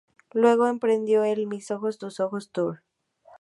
Luego 0.33 0.65
emprendió 0.65 1.23
el, 1.23 1.45
"Mis 1.45 1.69
ojos 1.69 1.99
tus 1.99 2.19
ojos 2.19 2.51
tour". 2.51 2.81